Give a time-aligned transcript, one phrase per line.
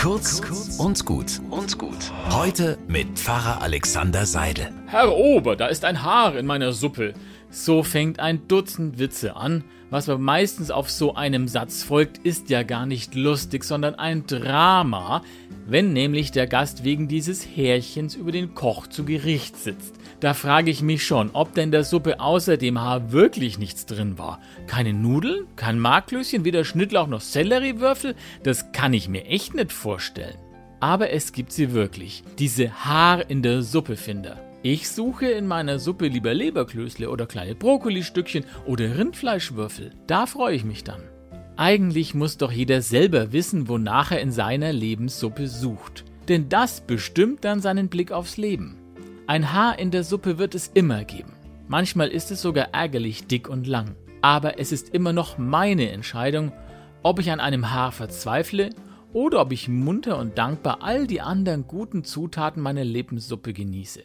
[0.00, 0.40] Kurz
[0.78, 2.10] und gut und gut.
[2.30, 4.72] Heute mit Pfarrer Alexander Seidel.
[4.86, 7.12] Herr Ober, da ist ein Haar in meiner Suppe.
[7.50, 9.62] So fängt ein Dutzend Witze an.
[9.90, 14.24] Was aber meistens auf so einem Satz folgt, ist ja gar nicht lustig, sondern ein
[14.26, 15.20] Drama,
[15.66, 19.99] wenn nämlich der Gast wegen dieses Härchens über den Koch zu Gericht sitzt.
[20.20, 24.18] Da frage ich mich schon, ob denn der Suppe außer dem Haar wirklich nichts drin
[24.18, 24.38] war.
[24.66, 30.36] Keine Nudeln, kein Marklöschen, weder Schnittlauch noch Selleriewürfel, das kann ich mir echt nicht vorstellen.
[30.78, 34.38] Aber es gibt sie wirklich, diese Haar in der Suppe Finder.
[34.62, 39.92] Ich suche in meiner Suppe lieber Leberklößle oder kleine Brokkolistückchen oder Rindfleischwürfel.
[40.06, 41.00] Da freue ich mich dann.
[41.56, 46.04] Eigentlich muss doch jeder selber wissen, wonach er in seiner Lebenssuppe sucht.
[46.28, 48.79] Denn das bestimmt dann seinen Blick aufs Leben.
[49.30, 51.34] Ein Haar in der Suppe wird es immer geben.
[51.68, 53.94] Manchmal ist es sogar ärgerlich dick und lang.
[54.22, 56.50] Aber es ist immer noch meine Entscheidung,
[57.04, 58.70] ob ich an einem Haar verzweifle
[59.12, 64.02] oder ob ich munter und dankbar all die anderen guten Zutaten meiner Lebenssuppe genieße.